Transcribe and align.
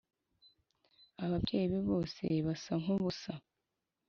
ababyeyi 1.23 1.67
be 1.71 1.79
bose 1.89 2.23
basa 2.45 2.71
nkubusa 2.81 3.33